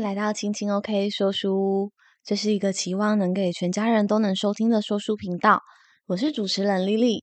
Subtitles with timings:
[0.00, 1.92] 来到青青 OK 说书屋，
[2.24, 5.60] 这是一个期望能给全家人都能收听的说书频道。
[6.06, 7.22] 我是主持人丽丽。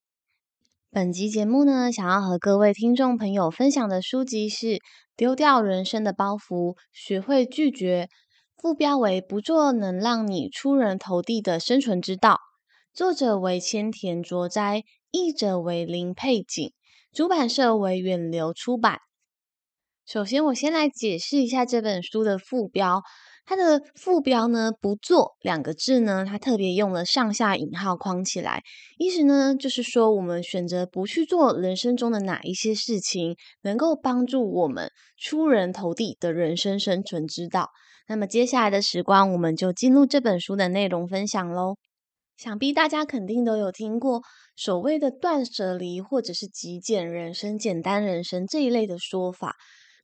[0.92, 4.68] 本集节目呢，想要和各位听众朋友分享的书籍是
[5.16, 8.10] 《丢掉人生的包袱，学会拒绝》，
[8.62, 12.40] 副标为“不做能让你出人头地的生存之道”，
[12.94, 16.72] 作者为千田卓哉，译者为林佩景，
[17.12, 19.00] 出版社为远流出版。
[20.08, 23.04] 首先，我先来解释一下这本书的副标。
[23.46, 28.64] 它的副标呢，“不做”两个字呢，它特别用了上下引号框起来，
[28.98, 37.72] 意思呢，就是说我们选择不去做人生中的哪一些事情，能够帮助我们出人头地的人生生存之道。
[38.08, 41.76] 那么接下来的时光，我们就进入这本书的内容分享喽。
[42.38, 44.22] 想必大家肯定都有听过
[44.56, 49.58] 所谓的断舍离，或者是极简人生、简单人生这一类的说法。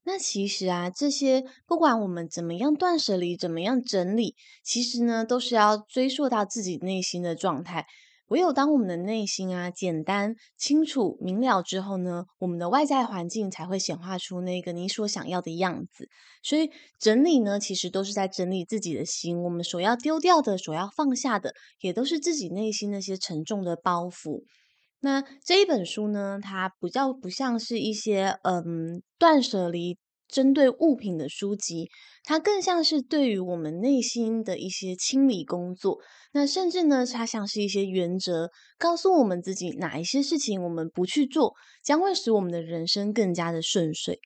[0.05, 7.85] 那其实啊，这些不管我们怎么样断舍离，怎么样整理，其实呢，都是要追溯到自己内心的状态。
[8.29, 16.09] 唯有当我们的内心啊简单、清楚、明了之后呢，我们的外在环境才会显化出那个你所想要的样子。
[16.41, 19.43] 所以整理呢，其实都是在整理自己的心。
[19.43, 24.43] 我们所要丢掉的、所要放下的，也都是自己内心那些沉重的包袱。
[25.05, 29.97] 那这一本书呢，它比较不像是一些嗯断舍离
[30.29, 31.89] 针对物品的书籍，
[32.23, 35.99] 它更像是对于我们内心的一些清理工作。
[36.31, 44.21] 那甚至呢，它像是一些原则，告诉我们自己哪一些事情我们不去做，将会使我们的人生更加的顺遂。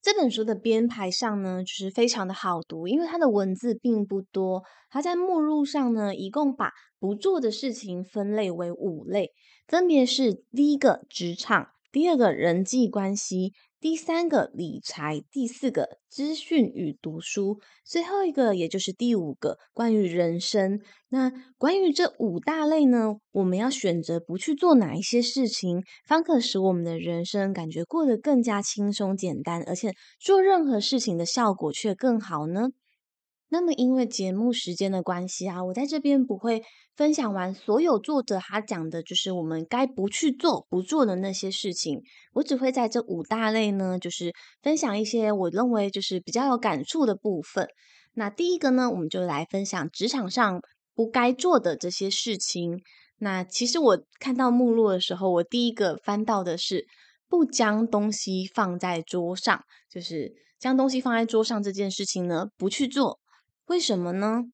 [0.00, 4.62] 这本书的编排上呢，就是非常的好读，因为它的文字并不多。
[4.90, 9.32] 它在目录上呢，一共把不做的事情分类为五类。
[9.66, 20.80] 分别是第一个职场，第二个人际关系，第三个理财，第四个资讯与读书，最后一个也就是第五个关于人生。
[21.10, 32.70] 那关于这五大类呢，我们要选择不去做哪一些事情，方可使我们的人生感觉过得更加轻松简单，而且做任何事情的效果却更好呢？
[33.50, 36.62] 那么，因为节目时间的关系啊，我在这边不会
[36.94, 42.02] 分享完所有作者他讲的，就是我们该不去做、不做的那些事情。
[42.34, 47.66] 我只会在这五大类呢，就是分享一些我认为就是比较有感触的部分。
[48.12, 50.60] 那第一个呢，我们就来分享职场上
[50.94, 52.78] 不该做的这些事情。
[53.20, 56.84] 那其实我看到目录的时候，我第一个翻到的是
[57.28, 59.58] 不将东西放在桌上，
[59.90, 63.18] 就是将东西放在桌上这件事情呢，不去做。
[63.68, 64.44] 为什么呢？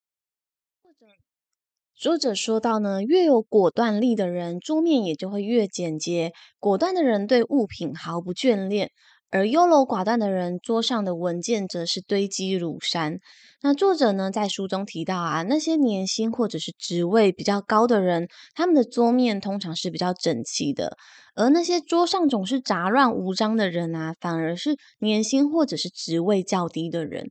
[1.95, 6.33] 作者说到呢，越有果断力的人，桌面也就会越简洁。
[6.59, 8.91] 果断的人对物品毫不眷恋，
[9.31, 13.21] 而优柔寡断的人，桌上的文件则是堆积如山。
[13.63, 20.97] 那作者呢，在书中提到啊，那些年薪或者是职位比较高的人，他们的桌面通常是比较整齐的，
[21.37, 27.31] 而那些桌上总是杂乱无章的人啊，反而是年薪或者是职位较低的人。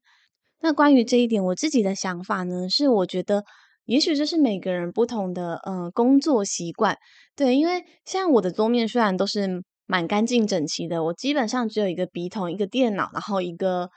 [0.64, 3.44] 那关于这一点，我自己的想法呢，是我觉得，
[3.84, 6.98] 也许这是每个人不同的呃工作习惯。
[7.36, 13.90] 对，因为像我的桌面虽然都是蛮干净整齐的，我基本上只有一个笔筒、一个电脑，然后一个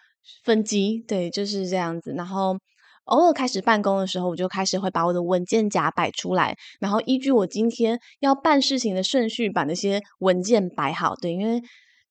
[0.42, 2.12] 分机，对，就是这样子。
[2.16, 2.56] 然后
[3.04, 11.14] 偶尔开始办公的时候，我就开始会把我的文件夹摆出来，然后依据我今天要办事情的顺序，把那些文件摆好。
[11.14, 11.62] 对，因为。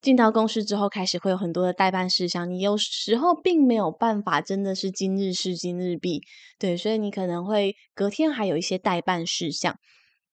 [0.06, 6.22] 进到公司之后，开始会有很多的待办事项，你有时候并没有办法，真的是今日事今日毕，
[6.60, 9.76] 对，所以你可能会隔天还有一些待办事项。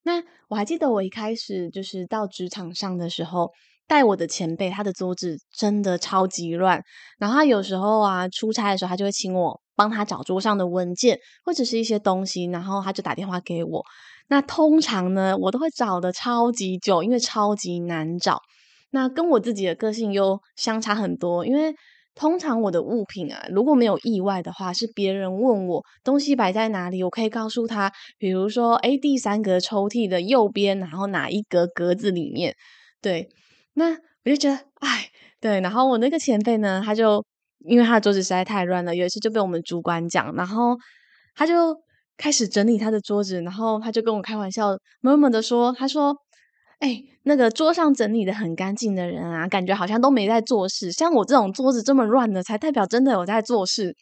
[0.04, 3.50] 那我还记得我一开始就是到职场上的时候，
[3.88, 6.84] 带我的前辈，他的桌子真的超级乱，
[7.18, 13.84] 然后他有时候啊出差的时候，他就会请我帮他找桌上的文件或者是一些东西，然后他就打电话给我。
[14.28, 18.40] 那通常呢，我都会找得超级久，因为超级难找。
[18.94, 21.74] 那跟我自己的个性又相差很多，因为
[22.14, 32.56] 通常我的物品啊，如果没有意外的话，是别人问我东西摆在哪里，我可以告诉他，比如说，诶，第三格抽屉的右边，然后哪一格格子里面，
[33.02, 33.28] 对，
[33.74, 33.90] 那
[34.26, 35.10] 我就觉得，哎，
[35.42, 37.26] 对，然后我那个前辈呢，他就
[37.66, 40.78] 因为他的桌子实在太乱了，有一次就被我们主管讲，然后
[41.36, 41.76] 他就
[42.16, 46.16] 开始整理他的桌子，然后他就跟我开玩笑，默默的说，他说。
[46.80, 50.92] 哎，那个桌上整理的很干净的人啊，感觉好像都没在做事。
[50.92, 53.96] 像我这种桌子这么乱的，才代表真的有在做事。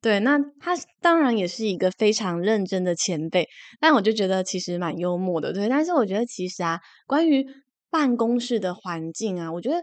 [0.00, 3.46] 对，那他当然也是一个非常认真的前辈，
[3.78, 5.52] 但我就觉得其实蛮幽默的。
[5.52, 7.46] 对，但是我觉得其实啊，关于
[7.90, 9.76] 办公室的环境啊，我觉得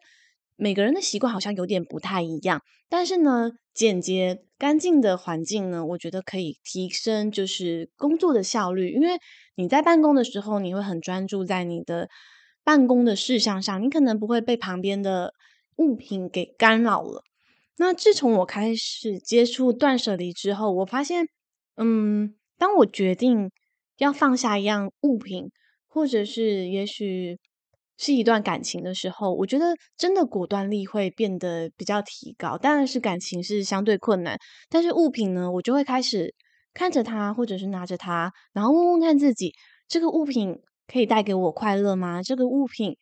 [0.59, 8.91] 每个人的习惯好像有点不太一样，但是呢，简洁干净的环境呢，我觉得可以提升就是工作的效率。
[8.91, 9.17] 因为
[9.55, 12.09] 你在办公的时候，你会很专注在你的
[12.65, 15.33] 办公的事项上，你可能不会被旁边的
[15.77, 17.23] 物品给干扰了。
[17.77, 21.29] 那自从我开始接触断舍离之后，我发现，
[21.77, 23.49] 嗯，当我决定
[23.97, 25.49] 要放下一样物品，
[25.87, 27.39] 或者是也许。
[27.99, 32.57] 是一段感情的时候，我觉得真的果断力会变得比较提高。
[32.57, 34.37] 当然是感情是相对困难，
[34.69, 36.33] 但是物品呢，我就会开始
[36.73, 39.53] 看着它，或者是拿着它，然后问问看自己：
[39.89, 40.57] 这个物品
[40.87, 42.23] 可以带给我快乐吗？
[42.23, 42.95] 这个物品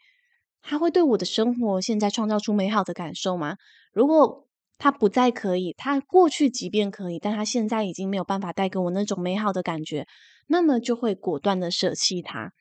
[0.64, 3.56] 它会对我的生活现在创造出美好的感受吗？
[3.94, 4.48] 如果
[4.80, 10.08] 它不再可以，它过去即便可以，但它现在已经没有办法带给我那种美好的感觉，
[10.48, 12.52] 那么就会果断的舍弃它。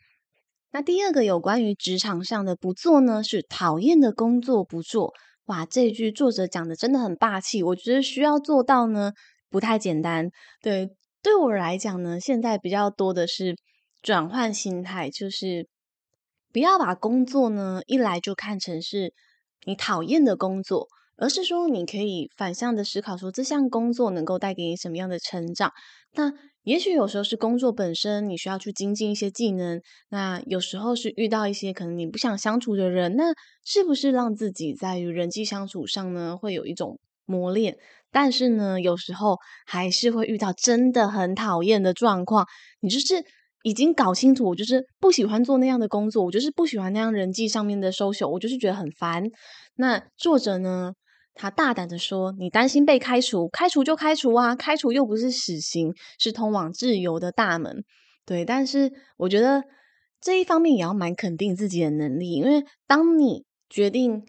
[0.76, 5.14] 那第二个有关于职场上的不做呢，是讨厌的工作不做。
[5.46, 7.62] 哇，这句作者讲的真的很霸气。
[7.62, 9.12] 我觉得需要做到呢，
[9.48, 10.28] 不太简单。
[10.60, 10.90] 对，
[11.22, 13.56] 对我来讲呢，现在比较多的是
[14.02, 15.66] 转换心态，就是
[16.52, 19.14] 不要把工作呢一来就看成是
[19.64, 25.72] 你讨厌的工作，而是说你可以反向的思考，说这项工作能够带给你什么样的成长。
[26.12, 26.34] 那
[26.66, 29.78] 也许有时候是工作本身，你需要去精进一些技能；
[30.08, 33.32] 那有时候是遇到一些可能你不想相处的人，那
[33.64, 37.78] 是不是让自己在与人际相处上呢，会有一种磨练？
[38.10, 42.44] 但是呢，有时候还是会遇到真的很讨厌的状况。
[42.80, 43.24] 你就是
[43.62, 49.22] 已经搞清楚，我就是不喜欢做那样的工作，我就是不喜欢那样人际上面的 social，我就是觉得很烦。
[49.76, 50.94] 那作者呢？
[51.38, 54.56] 他大胆的说：“你担心被开除，开除就开除啊！
[54.56, 57.84] 开除又不是死刑，是通往自由的大门。
[58.24, 59.62] 对，但是我觉得
[60.20, 64.24] 这一方面也要蛮肯定自己的能力，因为当你决定，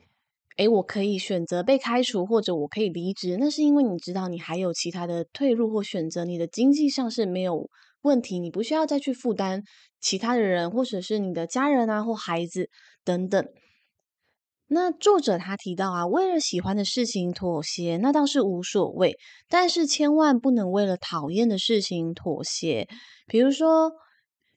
[0.58, 7.70] 诶，我可以选择被开除，或者我可以离职，那是因为你知道你还有其他的退路或选择，你的经济上是没有
[8.02, 9.64] 问题，你不需要再去负担
[10.02, 12.70] 其他的人，或者是你的家人啊或孩子
[13.06, 13.44] 等等。”
[14.70, 19.18] 那作者他提到啊，为了喜欢的事情妥协，那倒是无所谓，
[19.48, 22.88] 但是千万不能为了讨厌的事情妥协。
[23.28, 23.92] 比如说，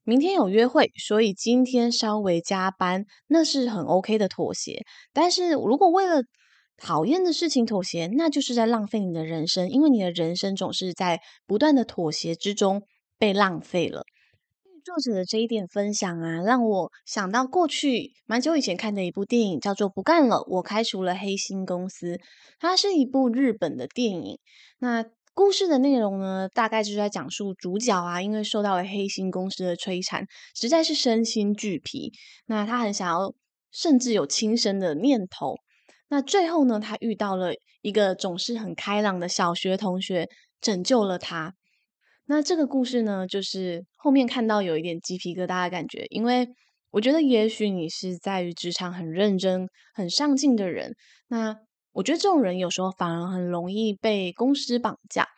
[0.02, 4.82] 明天有约会，所以今天稍微加班，那是很 OK 的妥协。
[5.12, 6.22] 但是如果为了
[6.76, 12.82] 讨厌的事情妥协，那就是在浪费你的人生，因为你的人生总是在不断的妥协之中
[13.16, 14.02] 被浪费了。
[14.84, 22.16] 作者的这一点分享啊，让我想到过去蛮久以前看的一部电影，叫做《不干了，我开除了黑心公司》。
[22.58, 24.38] 它是一部日本的电影。
[24.78, 25.04] 那
[25.34, 32.12] 故事的内容呢，大概就是在讲述主角啊，因为受到了黑心公司的摧残，实在是身心俱疲。
[32.46, 33.32] 那他很想要，
[33.70, 35.56] 甚至有轻生的念头。
[36.08, 40.28] 那最后呢，他遇到了一个总是很开朗的小学同学，
[40.60, 41.54] 拯救了他。
[42.26, 46.48] 那这个故事呢，就是后面看到有一点鸡皮疙瘩的感觉，因为
[46.90, 50.94] 我觉得也许你是在于职场很认真、很上进的人，
[51.28, 51.54] 那
[51.92, 55.28] 我觉得这种人有时候反而很容易被公司绑架，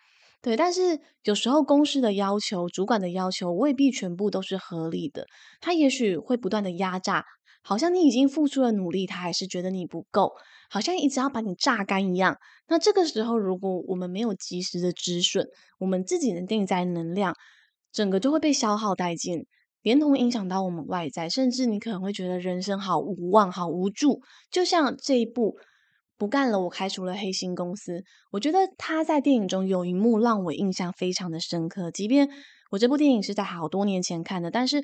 [0.41, 0.57] 对。
[0.57, 5.27] 但是有时候公司的要求、主管的要求未必全部都是合理的，
[5.61, 7.25] 他也许会不断的压榨。
[7.65, 10.33] 好像你已经付出了努力，他还是觉得你不够，
[10.69, 12.37] 好像一直要把你榨干一样。
[12.67, 15.47] 那这个时候，如果我们没有及时的止损，
[15.79, 17.37] 我们自己的内在能量，
[17.93, 19.47] 整个就会被消耗殆尽，
[19.83, 24.21] 连同影响到我们外在，甚至你可能会觉得人生好无望、好无助。
[24.51, 25.57] 就像这一部
[26.17, 28.03] 不干了，我开除了黑心公司。
[28.31, 32.29] 我觉得他在电影中有一幕让我印象非常的深刻，即便
[32.71, 34.83] 我这部电影是在好多年前看的，但是。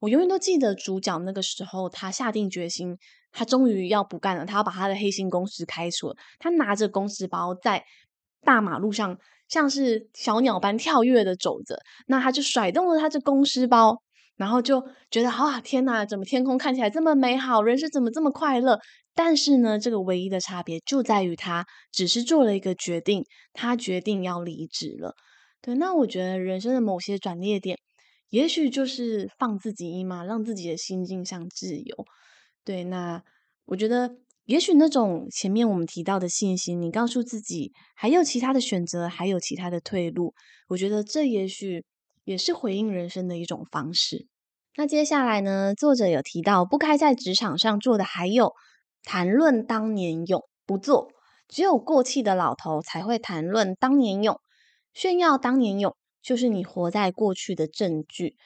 [0.00, 2.96] 我永远都记得主角那个时候，他下定决心，
[3.32, 6.14] 他终于要不干了，他要把他的黑心公司开除了。
[6.38, 7.84] 他拿着公司包在
[8.42, 9.18] 大马路上，
[9.48, 11.78] 像是小鸟般跳跃的走着。
[12.06, 14.02] 那他就甩动了他这公司包，
[14.36, 18.78] 然后就觉得啊，天哪，怎么天空看起来这么美好，人生怎么这么快乐？
[19.14, 25.14] 但是呢，这个唯一的差别就在于他只是做了一个决定，他决定要离职了。
[25.60, 27.78] 对，那我觉得人生的某些转捩点。
[28.30, 32.04] 也许就是放自己一马，让自己的心境上自由。
[32.62, 33.22] 对，那
[33.64, 34.16] 我觉得，
[34.48, 40.32] 也许那种前面我们提到的信心，你告诉自己还有其他的选择，还有其他的退路。
[40.68, 41.84] 我觉得这也许
[42.24, 44.26] 也是回应人生的一种方式。
[44.74, 48.54] 那接下来呢，作者有提到，不该在职场上做的还有
[49.02, 51.08] 谈论当年勇，不做，
[51.46, 54.40] 只有过气的老头才会谈论当年勇，
[54.94, 55.94] 炫耀当年勇。
[56.22, 58.36] 就是你活在过去的证据。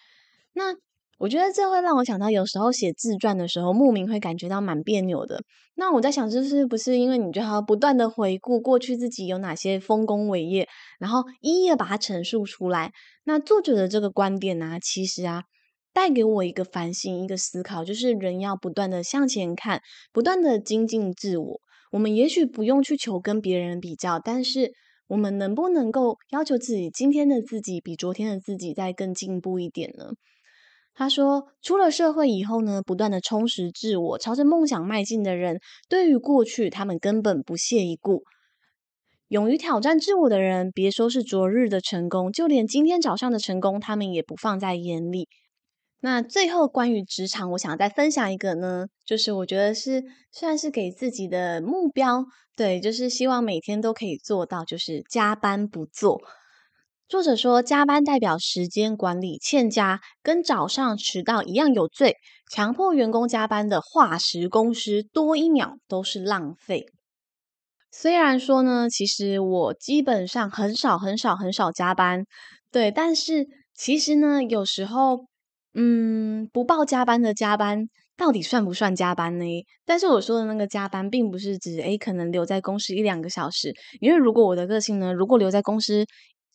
[0.53, 0.75] 那
[1.23, 5.41] 我觉得这会让我想到，有时候写自传的时候，莫名会感觉到蛮别扭的。
[5.77, 10.67] 那我在想，就是不是因为你就要不断的回顾过去自己有哪些丰功伟业，
[10.99, 12.91] 然后一一的把它陈述出来？
[13.23, 15.45] 那作者的这个观点呢、啊，其实啊，
[15.93, 19.81] 带给我一个反省，一个思考，就是人要不断的向前看，
[20.13, 21.61] 不断的精进自我。
[21.93, 24.73] 我们也许不用去求跟别人比较，但是
[25.07, 30.07] 我们能不能够要求自己今天的自己比昨天的自己再更进步一点呢？
[30.95, 35.59] 他说：“出了社会以后呢，不断的充实自我，朝着梦想迈进的人，
[35.89, 38.25] 对于过去他们根本不屑一顾。
[39.29, 45.29] 勇于挑战自我的人，别说是昨日的成功，就连今天早上的成功，他们也不放在眼里。”
[46.05, 52.25] 那最后关于职场，我想再分享一个呢，就是我觉得是算是给自己的目标，
[52.57, 56.21] 对，就是希望每天都可以做到，就是加班不做。
[57.13, 62.17] 作者说，加班代表时间管理欠佳，跟早上迟到一样有罪。
[62.51, 66.87] 强迫员工加班的化石公司，多一秒都是浪费。
[67.91, 72.25] 虽然说呢，其实我基本上很少、很少、很少加班，
[72.71, 75.27] 对，但是其实呢，有时候，
[75.75, 79.45] 嗯，不报加班的加班，到底算不算加班呢？
[79.85, 86.07] 但是我说的那个加班，并不是指诶，可能留在公司一两个小时，因为如果我的个性呢，如果留在公司。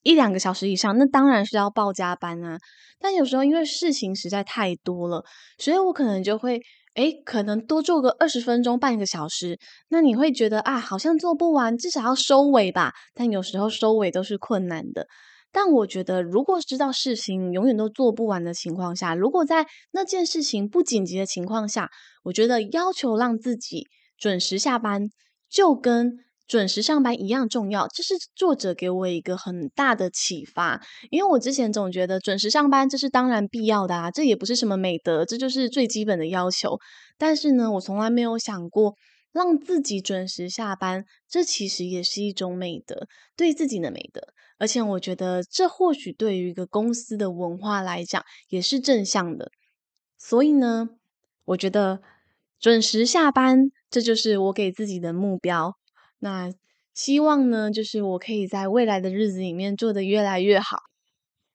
[0.07, 2.57] 一两个小时以上，那当然是要报加班啊。
[2.97, 5.21] 但有时候因为事情实在太多了，
[5.57, 6.61] 所以我可能就会，
[6.95, 9.59] 诶，可能多做个二十分钟、半个小时。
[9.89, 12.93] 那你会觉得啊，好像做不完，至少要收尾吧。
[13.13, 15.07] 但有时候收尾都是困难的。
[15.51, 21.89] 但我觉得，如果知道事情永远都做不完的情况下，如果在那件事情不紧急的情况下，
[22.23, 23.87] 我觉得要求让自己
[24.17, 25.09] 准时下班，
[25.49, 26.19] 就跟。
[26.47, 30.81] 准时上班一样重要，这是作者给我一个很大的启发。
[31.11, 36.79] 因为我之前总觉得准时上班这是当然必要的啊，这也不是什么美德，这就是最基本的要求。
[37.17, 38.95] 但是呢，我从来没有想过
[39.33, 44.21] 让自己准时下班，这其实也是一种美德，对自己的美德。
[44.57, 49.51] 而且我觉得这或许对于一个公司的文化来讲也是正向的。
[50.17, 50.89] 所以呢，
[51.45, 52.01] 我觉得
[52.59, 55.73] 准时下班，这就是我给自己的目标。
[56.19, 56.51] 那
[56.93, 60.79] 希望呢，就是我可以在未来的日子里面做得越来越好。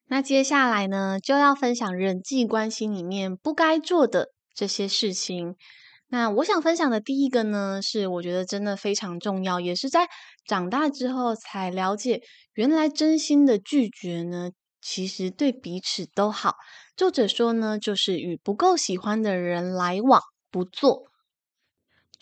[0.07, 5.57] 那接下来呢，就要分享人际关系里面不该做的这些事情。
[6.09, 10.07] 那我想分享的第一个呢，是我觉得真的非常重要，也是在
[10.47, 12.21] 长大之后才了解，
[12.53, 14.51] 原来真心的拒绝呢，
[14.83, 16.57] 其实对彼此都好。
[16.95, 21.12] 作者说呢，就是与不够喜欢的人来往不做。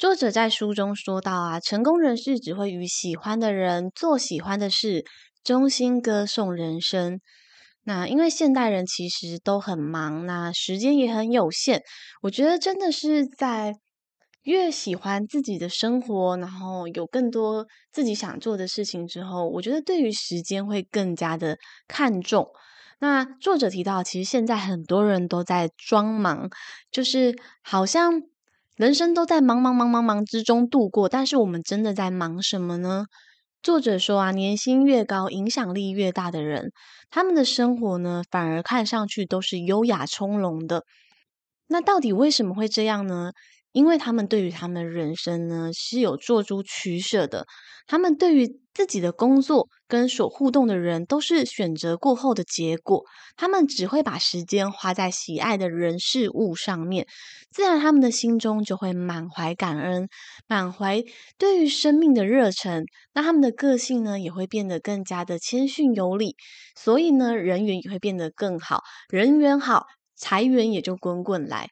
[0.00, 5.04] 作者在书中说到啊，成功人士只会与喜欢的人做喜欢的事，
[5.45, 7.21] 衷心歌颂人生。
[7.85, 11.83] 那因为现代人其实都很忙，那时间也很有限。
[12.23, 13.75] 我觉得真的是在
[14.45, 22.49] 越喜欢自己的生活，然后有更多自己想做的事情之后，我觉得对于时间会更加的看重。
[23.00, 26.49] 那作者提到，其实现在很多人都在装忙，
[26.90, 28.23] 就是好像。
[28.80, 33.04] 人生都在忙忙忙忙忙之中度过，但是我们真的在忙什么呢？
[33.62, 36.72] 作者说啊，年薪越高、影响力越大的人，
[37.10, 40.84] 他们的生活呢，反而看上去都是优雅从容的。
[41.66, 43.32] 那到底为什么会这样呢？
[43.72, 47.46] 因为他们对于他们的人生呢，是有做出取舍的。
[47.86, 53.02] 他们对于自己的工作跟所互动的人，都是选择过后的结果。
[53.36, 57.06] 他们只会把时间花在喜爱的人事物上面，
[57.50, 60.08] 自然他们的心中就会满怀感恩，
[60.46, 61.02] 满怀
[61.36, 62.84] 对于生命的热忱。
[63.12, 66.36] 那他们的个性呢，也会变得更加的谦逊有礼。
[66.76, 71.68] 所以呢，人缘也会变得更好，人缘好，财源也就滚滚来。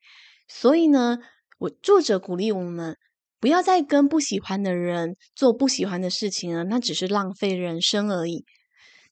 [0.48, 1.18] 所以呢。
[1.58, 2.96] 我作者鼓励我们
[3.40, 8.44] 不要再跟不喜欢的人做不喜欢的事情了，那只是浪费人生而已。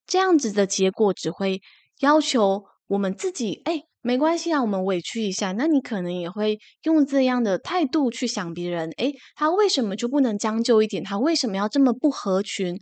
[0.07, 1.61] 这样子的结果只会
[2.01, 5.51] 要求我们自己，哎，没关系啊，我们委屈一下。
[5.53, 11.03] 那你可能也会用这样的态度去想别人，哎，他为什么就不能将就一点？
[11.03, 12.79] 他为什么要这么不合群？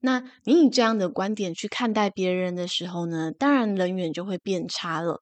[0.00, 5.20] 那你以这样的观点去看待别人的时候呢，当然人缘就会变差了。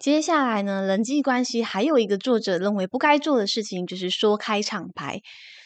[0.00, 5.20] 接下来呢，人际关系还有一个作者认为不该做的事情，就是说开场白。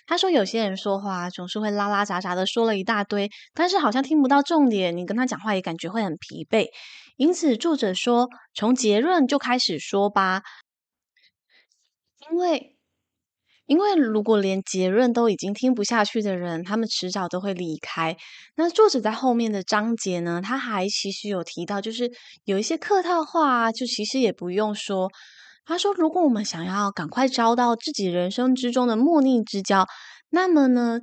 [0.06, 6.66] 他说，有些人说话总是会拉拉杂杂的说了一大堆，但是好像听不到重点，你跟他讲话也感觉会很疲惫。
[7.16, 10.42] 因此，作者说，从结论就开始说吧，
[12.28, 12.73] 因为
[13.66, 18.16] 因为如果连结论都已经听不下去的人，他们迟早都会离开。
[18.56, 22.10] 那作者在后面的章节呢，他还其实有提到，就是
[22.44, 25.10] 有一些客套话啊，就其实也不用说。
[25.66, 29.86] 他说，如果我们想要赶快招到自己人生之中的莫逆之交，
[30.28, 31.00] 那么呢，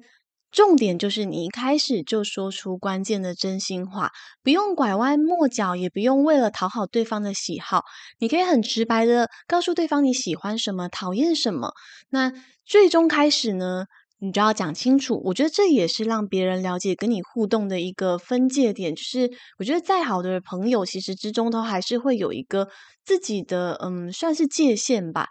[0.52, 4.12] 重点就是你一开始就说出关键的真心话，
[4.44, 7.84] 不用拐弯抹角，也不用为了讨好对方的喜好，
[8.20, 11.72] 你可以很直白的告诉对方你喜欢什么，讨厌什么。
[12.10, 12.34] 那
[12.66, 13.86] 最终开始呢，
[14.20, 15.22] 你就要讲清楚。
[15.24, 18.94] 我觉得这也是让别人了解跟你互动的一个分界点。
[18.94, 22.68] 就是我觉得再好的朋友，其实之中都还是会有一个
[23.06, 25.30] 自己的，嗯，算是界限吧。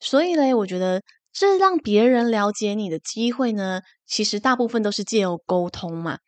[0.00, 6.18] 所以嘞，我觉得这让别人了解你的机会呢，其实大部分都是借由沟通嘛。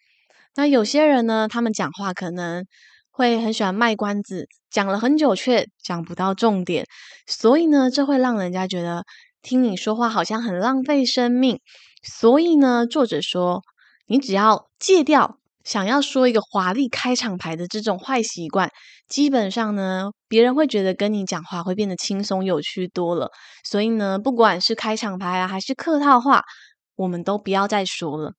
[0.56, 2.66] 那有些人呢，他们讲话可能
[3.10, 6.86] 会很喜欢卖关子，讲了很久却讲不到重点，
[7.26, 9.04] 所以呢，这会让人家觉得。
[9.42, 11.62] 听你说话好像很浪费生命，
[12.02, 13.62] 所以呢，作者说，
[14.04, 15.39] 你只要戒掉
[15.70, 18.68] 想要说一个华丽开场白的这种坏习惯，
[19.06, 23.30] 基本上呢，别人会觉得跟你讲话会变得轻松有趣多了。
[23.62, 26.42] 所以呢，不管是开场白啊，还是客套话，
[26.96, 28.32] 我们都不要再说了。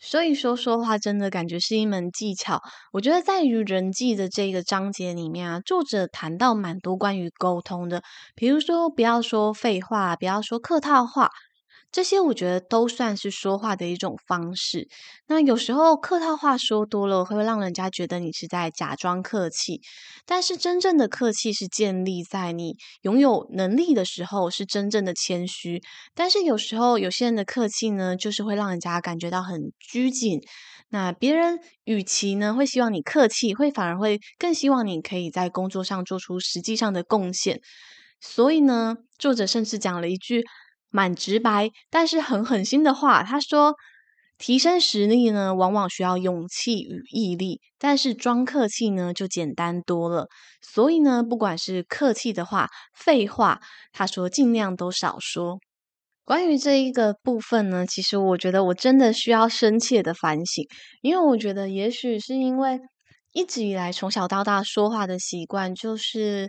[0.00, 2.60] 所以说，说话真的感觉是一门技巧。
[2.92, 8.02] 我觉得在于人际的这个章节里面啊，作者谈到蛮多关于沟通的，
[8.34, 11.30] 比如说不要说废话，不要说客套话。
[11.96, 14.86] 这些我觉得都算是说话的一种方式。
[15.28, 19.80] 那有时候客套话说多了，会让人家觉得你是在假装客气。
[20.26, 25.80] 但是真正的客气是建立在你拥有能力的时候，是真正的谦虚。
[26.14, 30.38] 但是有时候有些人的客气呢，就是会让人家感觉到很拘谨。
[30.90, 37.58] 那别人与其呢会希望你客气，会反而会更希望你可以在工作上做出实际上的贡献。
[38.20, 40.44] 所以呢，作者甚至讲了一句。
[40.96, 43.22] 蛮直白，但是很狠心的话。
[43.22, 43.74] 他说
[44.38, 50.28] ：“提升实力呢，往往需要勇气与毅力，但是装客气呢，就简单多了。
[50.62, 53.60] 所以呢，不管是客气的话、废话，
[53.92, 55.58] 他说尽量都少说。
[56.24, 60.64] 关于这一个部分呢，其实我觉得我真的需要深切的反省，
[61.02, 62.80] 因为我觉得也许是因为
[63.34, 66.48] 一直以来从小到大说话的习惯就是。”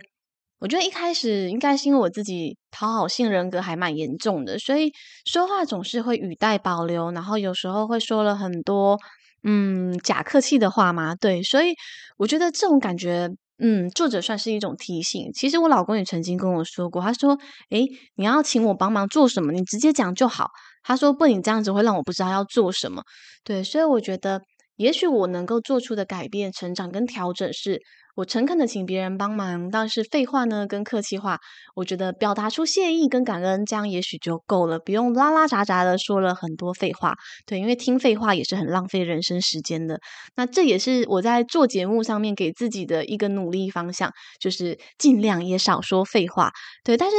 [0.60, 4.92] 我觉得一开始应该是因为我自己讨好性人格还蛮严重的，所以
[5.24, 8.98] 说话总是会语带保留，然后有时候会说了很多
[9.44, 11.14] 嗯假客气的话嘛。
[11.14, 11.74] 对，所以
[12.16, 15.30] 我觉得这种感觉，嗯，作者算是一种提醒。
[15.32, 17.38] 其实我老公也曾经跟我说过，他说
[17.70, 20.50] ：“诶，你要请我帮忙做什么，你直接讲就好。”
[20.82, 23.02] 他说：“不，你这样子会让我不知道要做什么。”
[23.44, 24.42] 对，所以我觉得
[24.78, 27.82] 也许我能够做出的改变、成长跟调整是。
[28.18, 31.38] 我诚恳的请别人帮忙，但是废话呢跟客气话，
[31.76, 37.14] 我觉得表达出谢意跟感恩，这样也许就够了，不用拉拉杂杂的说了很多废话。
[37.46, 40.00] 对，因为听废话也是很浪费人生时间的。
[40.34, 44.10] 那这也是我在做节目上面给自己的一个努力方向，
[44.40, 46.50] 就是尽量也少说废话。
[46.82, 47.16] 对，但是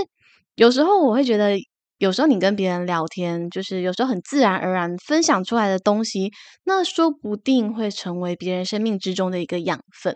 [0.55, 1.55] 有时候我会觉得，
[1.99, 6.31] 有时候你跟别人聊天，就是有时候很自然而然分享出来的东西，
[6.63, 10.15] 那说不定会成为别人生命之中的一个养分。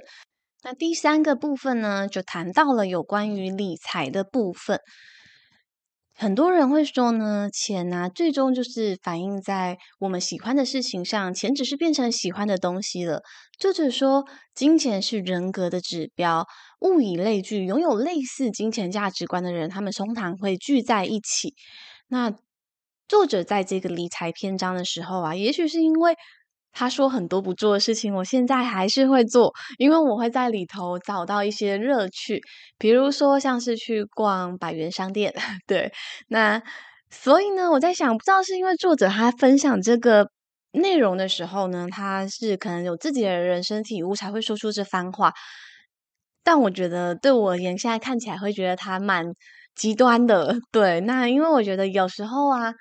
[0.63, 4.79] 那第三个部分呢，就谈到了有关于理财的部分。
[6.15, 13.23] 很多人会说呢，钱呢，最终就是反映在我们喜欢的事情上，钱只是变成喜欢的东西了。
[13.59, 16.45] 作者说，金钱是人格的指标，
[16.83, 21.55] 物以类聚，拥有类似金钱价值观的人，他们通常会聚在一起。
[22.07, 22.33] 那
[23.07, 26.15] 作者在这个理财篇章的时候啊，也许是因为。
[26.75, 32.41] 他说很多不做的事情，我现在还是会做，因为我会在里头找到一些乐趣，
[32.79, 35.31] 比如说像是去逛百元商店，
[35.67, 35.93] 对，
[36.29, 36.59] 那
[37.11, 40.31] 所以呢，我在想，不知道是因为作者他分享这个
[40.71, 45.31] 内容的时候呢，他是可能有自己的人生体悟才会说出这番话，
[46.43, 49.34] 但我觉得对我而言，现在看起来会觉得它蛮
[49.75, 52.73] 极端的， 对，那因为我觉得有时候啊。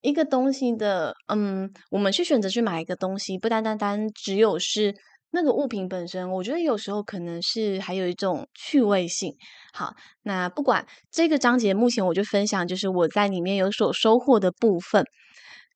[0.00, 4.94] 一个东西的，嗯，我们去选择去买一个东西，不单单单只有是
[5.32, 9.34] 那个物品本身，我觉得有时候可能是还有一种趣味性。
[9.72, 15.04] 好，那不管这个章节，目前我就分享就是我在里面有所收获的部分。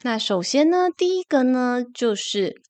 [0.04, 2.62] 那首先呢，第一个呢，就是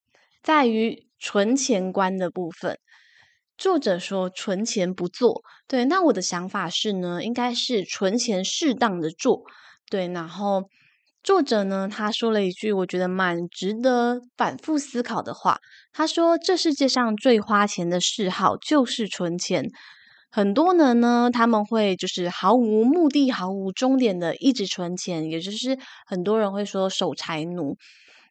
[0.43, 2.79] 在于存钱观的部分。
[3.63, 9.45] 作者说存钱不做，对，那我的想法是呢，应该是存钱适当的做，
[9.89, 10.65] 对，然后。
[11.23, 15.61] 作者呢，他说了一句我觉得蛮值得反复思考的话。
[15.93, 19.71] 他说：“这世界上最花钱的嗜好就是存钱。
[20.33, 27.77] 很多人呢，他们会就是毫无目的、毫无终点的一直存钱，也就是很多人会说守财奴。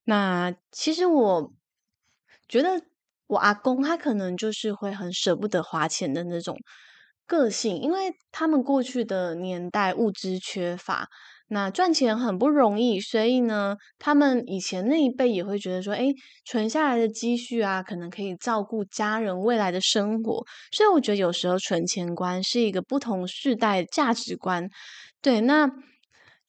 [0.04, 1.54] 那其实我
[2.50, 2.82] 觉得
[3.32, 6.58] 我阿公他可能就是会很舍不得花钱的那种
[7.26, 11.08] 个性，因为他们过去的年代物资缺乏。
[11.48, 16.14] 那赚钱很不容易，所以呢，他们以前那一辈也会觉得说，诶，
[16.46, 20.46] 存下来的积蓄啊，可能可以照顾家人未来的生活。
[20.72, 24.70] 所以我觉得有时候存钱观是一个不同世代价值观。
[25.22, 25.70] 对，那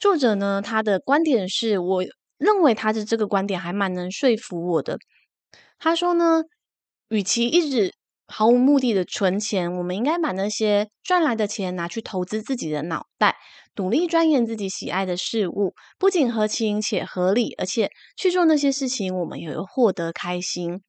[0.00, 2.04] 作者呢，他的观点是我
[2.38, 4.98] 认为他的这个观点还蛮能说服我的。
[5.80, 6.42] 他说呢，
[7.12, 7.92] 与其一直
[8.26, 13.36] 毫无目的的存钱，我们应该把那些赚来的钱拿去投资自己的脑袋。
[13.76, 20.80] 努力钻研自己喜爱的事物，不仅合情且合理，而且去做那些事情，我们也会获得开心。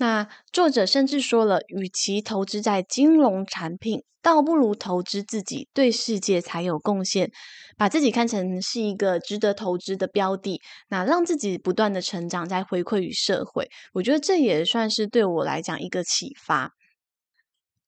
[0.00, 7.30] 那作者甚至说了，与其投资在金融产品，倒不如投资自己，对世界才有贡献。
[7.76, 13.68] 把自己看成是一个值得投资的标的，那让自己不断的成长，再回馈于社会。
[13.92, 16.70] 我觉得这也算是对我来讲一个启发。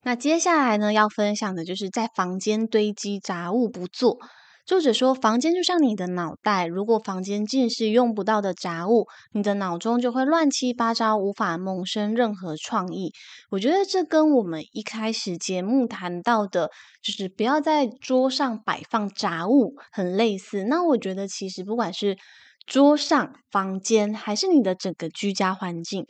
[0.03, 4.19] 那接下来呢，要分享的就是在房间堆积杂物不做。
[4.65, 13.13] 作者说，房间就像你的脑袋，如果房间尽是用不到的杂物，你的脑中就会乱七八糟，无法萌生任何创意。
[13.51, 16.71] 我觉得这跟我们一开始节目谈到的，
[17.03, 20.63] 就是不要在桌上摆放杂物很类似。
[20.65, 22.17] 那我觉得其实不管是
[22.65, 26.07] 桌上、房间，还是你的整个居家环境。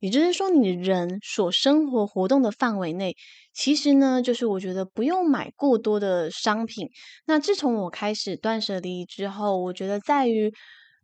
[0.00, 3.14] 也就是说，你人所生活活动的范围内，
[3.52, 6.88] 其实呢，就是我觉得不用买过多的商品。
[7.26, 10.52] 那自从我开始断舍离之后，我觉得在于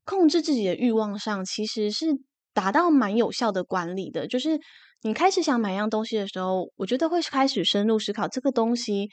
[0.05, 2.07] 控制自己的欲望上，其实是
[2.55, 4.27] 达到蛮有效的管理的。
[4.27, 4.59] 就是
[5.03, 9.11] 你开始想买一样东西的时候，我觉得会开始深入思考这个东西，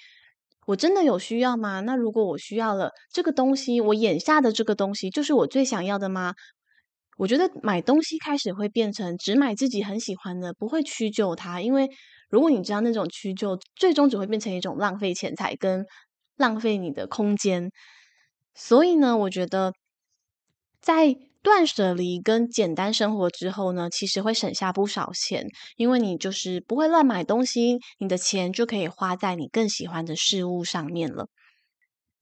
[0.66, 1.82] 我真的有需要吗？
[1.82, 6.34] 那如果我需要了这个东西，我眼下的这个东西就是我最想要的吗？
[7.18, 11.62] 我觉得买东西开始会变成只买自己很喜欢的，不会屈就它。
[11.62, 11.90] 因为
[12.30, 15.86] 如果你知道那种屈就，最终只会变成一种浪费钱财跟
[16.38, 17.72] 浪费你的空间。
[18.56, 19.74] 所以呢，我觉得
[20.82, 25.46] 在断舍离跟简单生活之后呢，其实会省下不少钱，
[25.76, 31.28] 因为你就是不会乱买东西，你的钱就可以花在你更喜欢的事物上面了。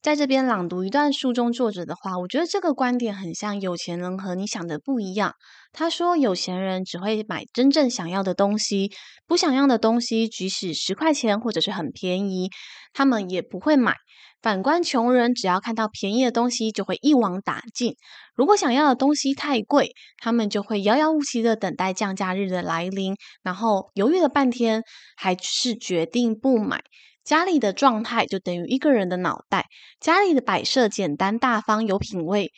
[0.01, 5.35] 在这边朗读一段书中作者的话，我觉得这个观点很像有钱人和你想的不一样。
[5.73, 8.91] 他说，有钱人只会买真正想要的东西，
[9.27, 12.49] 不想要的东西，即使十块钱或者是很便宜，
[12.93, 13.95] 他们也不会买。
[14.41, 17.93] 反观穷人，只要看到便宜的东西，就会一网打尽。
[18.33, 24.81] 如果想要的东西太贵，他们就会遥遥无期的等待降价日的来临，然后犹豫了半天，
[25.15, 26.81] 还是决定不买。
[27.23, 29.67] 家里的状态就等于一个人的脑袋，
[29.99, 32.51] 家里的摆设简单大方有品味，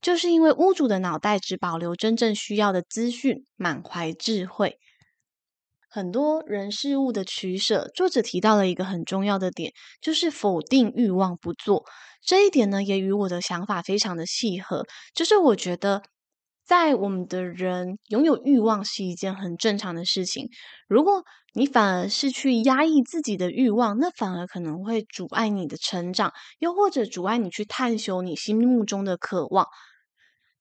[0.00, 4.78] 就是因为屋主的脑袋只保留真正需要的资讯，满怀智慧。
[5.88, 11.84] 很多人事物的取舍，作者提到了一个很重要的点，就是否定欲望不做。
[12.22, 16.02] 这一点呢，也与我的想法非常的契合，就是我觉得。
[16.68, 20.50] 在我们的人拥有欲望是一件很正常的事情。
[20.86, 29.66] 如果你反而是去压抑自己的欲望，那反而可能会阻碍你的成长，又或者阻碍你去探索你心目中的渴望。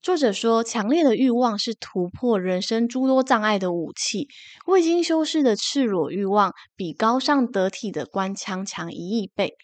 [0.02, 4.30] 作者说，强烈的欲望是突破人生诸多障碍的武器。
[4.66, 9.56] 未经修饰的赤裸欲望，比高尚得体的官腔强一亿倍。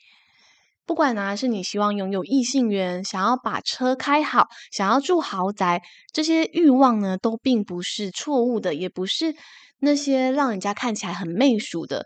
[0.86, 9.34] 不管呢，是你希望拥有异性缘，想要把车开好，想要住豪宅，这些欲望呢，都并不是错误的，也不是
[9.80, 12.06] 那些让人家看起来很媚俗的。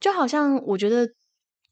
[0.00, 1.08] 就好像我觉得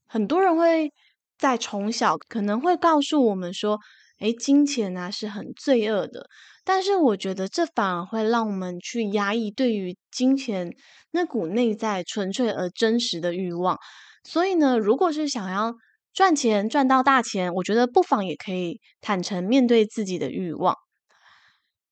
[0.07, 0.93] 很多人会
[1.37, 3.79] 在从小可能会告诉我们说，
[4.21, 6.27] 诶，金钱呢是很罪恶的。
[6.62, 10.71] 但是我觉得这反而会让我们去压抑对于金钱
[11.11, 13.77] 那股内在纯粹而真实的欲望。
[14.23, 15.75] 所以呢，如果是想要
[16.12, 20.75] 赚钱赚到大钱，我觉得不妨也可以坦诚面对自己的欲望。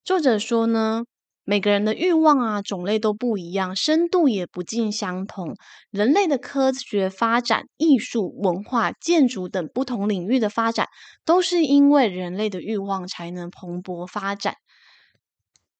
[0.04, 1.04] 作者说呢，
[1.44, 5.54] 每个人的欲望啊种类都不一样，深度也不尽相同。
[5.90, 10.88] 人类的科学发展、艺术、文化、建筑等不同领域的发展，
[11.24, 14.54] 都是因为人类的欲望才能蓬勃发展。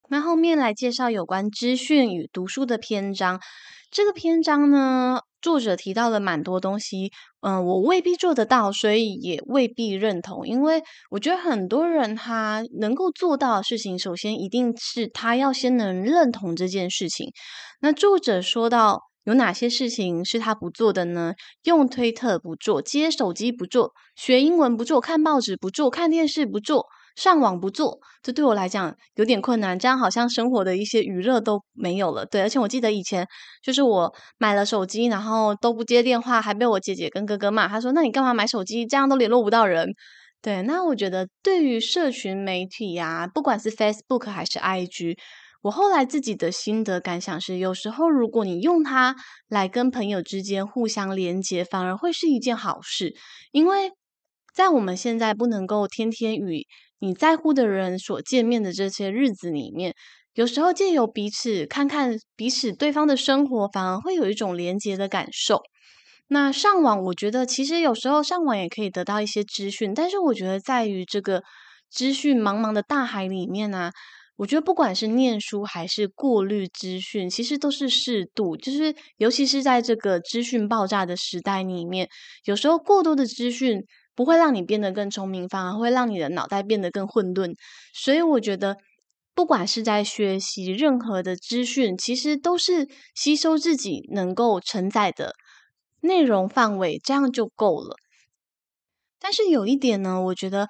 [0.08, 3.40] 那后面来介绍有关资讯与读书的篇章。
[3.90, 10.46] 这个篇章呢，作者提到了蛮多东西，嗯、我未必做得到，所以也未必认同。
[10.46, 17.30] 因为我觉得很多人他能够做到的事情，首先一定是他要先能认同这件事情。
[17.80, 21.34] 那作者说到有哪些事情是他不做的呢？
[21.64, 26.86] 用推特不做，接手机不做，学英文不做，看报纸不做，看电视不做。
[27.18, 29.76] 上网不做，这对我来讲有点困难。
[29.76, 32.24] 这样好像生活的一些娱乐都没有了。
[32.24, 33.26] 对，而且我记得以前
[33.60, 37.66] 就是我买了手机，然后都不接电话，还被我姐姐跟哥哥骂。
[37.66, 38.86] 他说：“那你干嘛买手机？
[38.86, 39.88] 这样都联络不到人。”
[40.40, 45.18] 对，那我觉得对于社群媒体呀，不管是 Facebook 还是 IG，
[45.62, 49.16] 我后来自己的心得感想是，有时候如果你用它
[49.48, 53.12] 来跟朋友之间互相连接，反而会是一件好事，
[53.50, 53.90] 因为
[54.54, 56.68] 在我们现在不能够天天与
[57.00, 59.94] 你在乎的人所见面的这些日子里面，
[60.34, 65.60] 有时候借由彼此看看彼此对方的生活，反而会有一种连结的感受。
[66.26, 71.42] 那上网，我觉得其实有时候上网也可以得到一些资讯，但是我觉得在于这个
[71.88, 73.92] 资讯茫茫的大海里面呢、啊，
[74.36, 78.56] 我觉得不管是念书还是过滤资讯，其实都是适度。
[78.56, 82.08] 就是尤其是在这个资讯爆炸的时代里面，
[82.44, 83.84] 有时候过多的资讯。
[84.18, 87.54] 不会让你变得更聪明，反而会让你的脑袋变得更混沌。
[87.94, 88.76] 所以我觉得，
[89.32, 95.36] 不管是在学习任何的资讯，其实都是吸收自己能够承载的
[96.00, 97.94] 内容范围，这样就够了。
[99.20, 100.66] 但是有一点呢，我觉得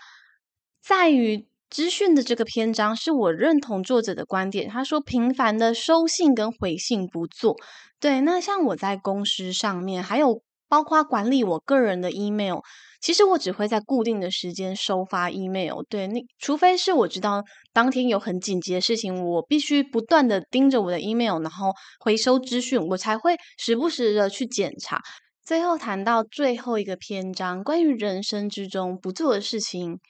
[0.82, 4.68] 在于资讯的这个篇章，是我认同作者的观点。
[4.68, 7.56] 他说，频繁的收信跟回信不做。
[7.98, 12.58] 对，那像我在公司上面，还有包括管理我个人的 email。
[13.00, 25.00] 其实我只会在固定的时间收发 email，对，那除非是我知道当天有很紧急的事情，我必须不断的盯着我的 email，然后回收资讯，我才会时不时的去检查。
[25.44, 30.00] 最后谈到最后一个篇章，关于人生之中不做的事情，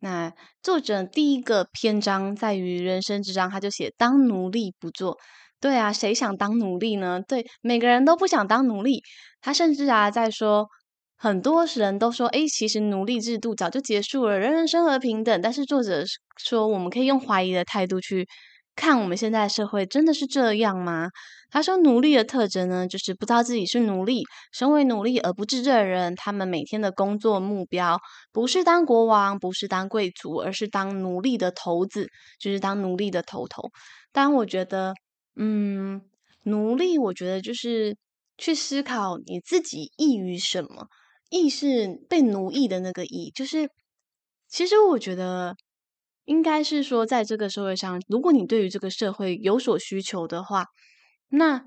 [0.00, 5.18] 那作者第一个篇章在于人生之章，他就写当奴隶不做。
[5.60, 7.20] 对啊，谁想当奴隶呢？
[7.28, 9.02] 对，每个人都不想当奴隶。
[9.42, 10.66] 他甚至啊在说。
[11.22, 15.40] 很多人都说，诶，其实奴隶制度早就结束了，人人生而平等。
[15.40, 16.02] 但是作者
[16.36, 18.26] 说，我们可以用怀疑的态度去
[18.74, 21.10] 看我们现在社会，真的是这样吗？
[21.48, 28.00] 他说，奴隶的特征呢，就是不知道自己是奴隶，身为奴隶而不自知的人，他们每天的工作目标
[28.32, 32.08] 不是当国王，不是当贵族，而是当奴隶的头子，
[32.40, 33.70] 就是当奴隶的头头。
[34.10, 34.92] 但我觉得，
[35.36, 36.02] 嗯，
[36.42, 37.96] 奴隶，我觉得就是
[38.36, 40.88] 去思考你自己异于什么。
[41.32, 43.70] 役是被奴役的那个役，就是
[44.48, 45.56] 其实我觉得
[46.26, 50.66] 应该是说，在这个社会上，如果你对于这个社会有所需求的话，
[51.30, 51.64] 那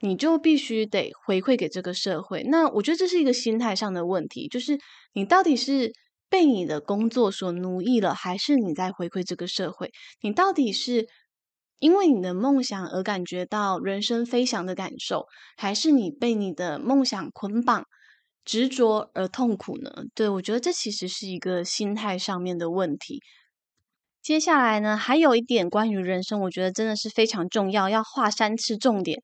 [0.00, 2.42] 你就必须得回馈给这个社会。
[2.42, 4.76] 那我觉得这是一个心态上的问题，就是
[5.14, 5.92] 你到底是
[6.28, 9.92] 被你的工作所奴役了，还是你在回馈这个社会？
[10.20, 11.06] 你到底是
[11.78, 17.84] 因为你的梦想而感觉到人生飞翔的感受，还是你被你的梦想捆绑？
[18.46, 19.90] 执着而痛苦呢？
[20.14, 23.20] 对，我觉得这其实是一个心态上面的问题。
[24.22, 29.20] 接下来呢，还有一点关于人生，我觉得真的是非常重要，要画三次重点，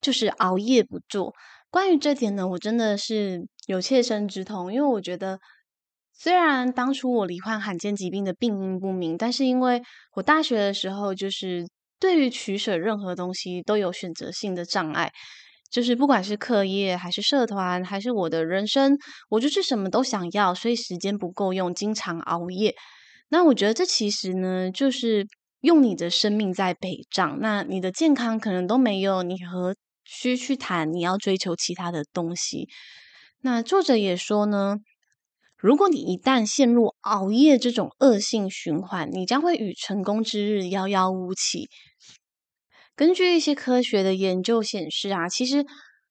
[0.00, 1.34] 就是熬夜不做。
[1.70, 5.38] 关于这点呢，我真的是有切身之痛，因为我觉得，
[6.12, 9.82] 虽然当初我罹患罕见疾病的病因不明，但是因为
[10.14, 11.66] 我大学的时候，就是
[11.98, 15.10] 对于取舍任何东西都有选择性的障碍。
[15.72, 18.98] 就是不管是课业还是社团还是我的人生，
[19.30, 22.74] 我就是什么都想要，所以时间不够用，经常熬夜。
[23.30, 25.26] 那我觉得这其实呢，就是
[25.62, 27.38] 用你的生命在陪葬。
[27.40, 32.68] 那你的健康可能都没有，你何须去谈你要追求其他的东西？
[33.40, 34.76] 那作者也说呢，
[35.56, 41.70] 如果你一旦陷入熬夜这种恶性循环，你将会与成功之日遥遥无期。
[42.96, 45.64] 根据一些科学的研究显示啊，其实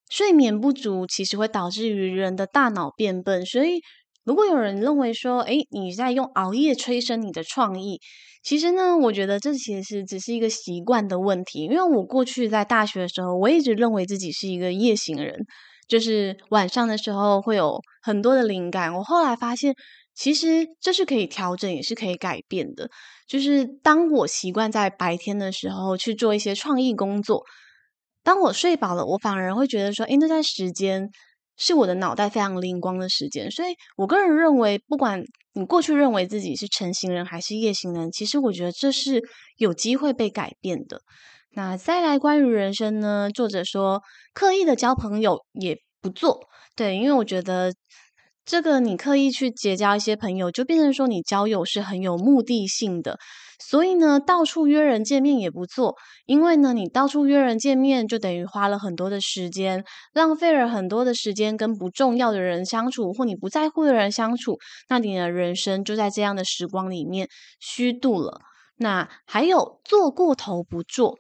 [0.10, 3.46] 睡眠不足其实会导致于人的大脑变笨。
[3.46, 3.80] 所以，
[4.24, 8.00] 如果有人认为说，诶，你在用熬夜催生你的创意，
[8.44, 11.66] 其实呢，我觉得这其实只是一个习惯的问题。
[11.66, 15.46] 因为我过去在大学的时候，我一直认为自己是一个夜行人，
[15.88, 18.94] 就是晚上的时候会有很多的灵感。
[18.96, 19.76] 我后来发现。
[20.14, 22.90] 其实这是可以调整，也是可以改变的。
[23.32, 27.46] 就是当我习惯在白天的时候去做一些创意工作，
[28.24, 31.10] 当我睡饱了，我反而会觉得说，诶，那段时间
[31.56, 33.50] 是我的脑袋非常灵光的时间。
[33.50, 39.22] 所以我个人认为，不管你过去认为自己是晨型人还是夜行人，其实我觉得这是
[39.56, 41.00] 有机会被改变的。
[41.56, 43.30] 那再来关于人生呢？
[43.34, 44.02] 作者说，
[44.34, 46.42] 刻意的交朋友也不做，
[46.76, 47.72] 对，因为我觉得。
[48.52, 53.18] 这个你刻意去结交一些朋友，就变成说你交友是很有目的性的，
[53.58, 64.60] 所以呢，到处约人见面也不错，因为呢，你到处约人见面，就等于花了很多的时间，浪费了很多的时间跟不重要的人相处，或你不在乎的人相处，
[64.90, 67.30] 那你的人生就在这样的时光里面
[67.62, 68.42] 虚度了。
[68.76, 71.18] 那还有做过头不做。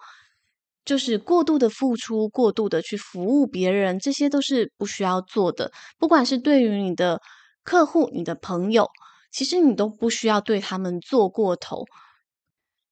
[0.84, 5.72] 就是过度的付出，过度的去服务别人，这些都是不需要做的。
[6.00, 7.20] 不管是对于你的
[7.64, 8.90] 客户、你的朋友，
[9.32, 11.86] 其实你都不需要对他们做过头。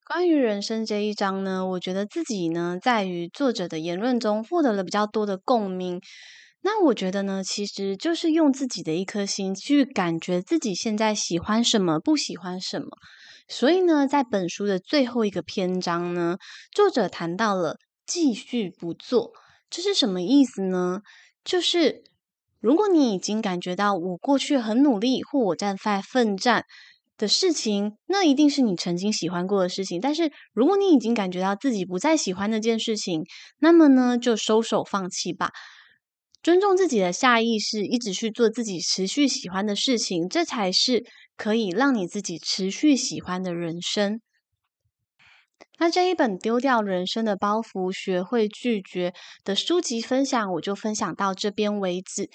[0.06, 6.00] 关于人生这一章呢，我觉得自己呢，在于作者的言论中获得了比较多的共鸣。
[6.62, 12.88] 那我觉得呢，其实就是用自己的一颗心去感觉自己现在喜欢什么，不喜欢什么。
[13.50, 16.38] 所以呢，在本书的最后一个篇章呢，
[16.70, 19.32] 作者谈到了继续不做，
[19.68, 21.00] 这是什么意思呢？
[21.44, 22.04] 就是
[22.60, 26.64] 如果你已经感觉到我过去很努力，或我正在奋战
[27.18, 30.00] 的事情，那一定是你曾经喜欢过的事情。
[30.00, 33.24] 但是如果你已经感觉到自己不再喜欢那件事情，
[33.58, 35.50] 那么呢，就收手放弃吧。
[36.42, 41.04] 尊重自己的下意识，一直去做自己持续喜欢的事情，这才是
[41.40, 44.20] 可以让你自己持续喜欢的人生。
[45.78, 52.28] 那这一本丢掉人生的包袱，学会拒绝的书籍分享，我就分享到这边为止。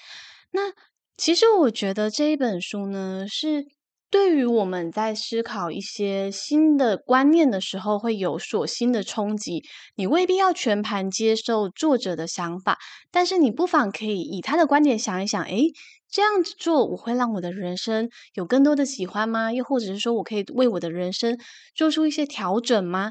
[0.50, 0.72] 那
[1.16, 3.66] 其实我觉得这一本书呢，是。
[4.08, 9.64] 对于我们在思考一些新的观念的时候，会有所新的冲击。
[9.96, 12.78] 你未必要全盘接受作者的想法，
[13.10, 15.72] 但是你不妨可以以他的观点想一想：诶，
[16.16, 19.52] 这样子做，我会让我的人生有更多的喜欢吗？
[19.52, 21.38] 又或者是说我可以为我的人生
[21.74, 23.10] 做出一些调整吗？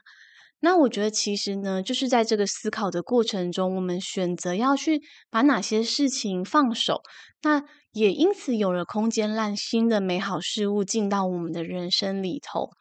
[0.59, 7.03] 那我觉得，其实呢，就是在这个思考的过程中，我们选择要去把哪些事情放手，
[7.43, 12.71] 那也因此有了空间，让新的美好事物进到我们的人生里头。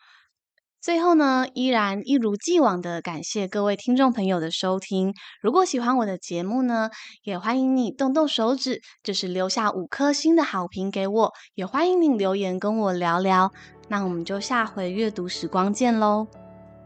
[0.85, 5.15] 最后呢，依然一如既往的感谢各位听众朋友的收听。
[5.41, 6.91] 如果喜欢我的节目呢，
[7.23, 13.51] 也欢迎你动动手指，就是留下五颗星的好评给我，也欢迎你留言跟我聊聊。
[13.89, 16.27] 那我们就下回阅读时光见喽，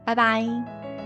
[0.07, 0.98] 拜拜。